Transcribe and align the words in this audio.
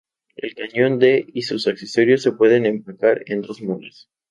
El 0.35 0.55
cañón 0.55 0.97
de 0.97 1.27
y 1.31 1.43
sus 1.43 1.67
accesorios 1.67 2.23
se 2.23 2.31
pueden 2.31 2.65
empacar 2.65 3.21
en 3.27 3.41
dos 3.41 3.61
mulas. 3.61 4.09